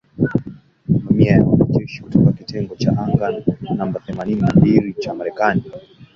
Mamia 1.03 1.31
ya 1.31 1.43
wanajeshi 1.45 2.01
kutoka 2.03 2.31
kitengo 2.31 2.75
cha 2.75 2.91
anga 2.97 3.43
namba 3.75 3.99
themanini 3.99 4.41
na 4.41 4.49
mbili 4.55 4.93
cha 4.93 5.13
Marekani. 5.13 5.63